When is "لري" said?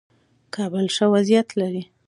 1.59-1.83